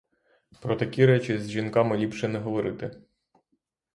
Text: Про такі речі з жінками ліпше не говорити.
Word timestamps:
Про 0.61 0.75
такі 0.75 1.05
речі 1.05 1.37
з 1.39 1.49
жінками 1.51 1.97
ліпше 1.97 2.27
не 2.27 2.39
говорити. 2.39 3.01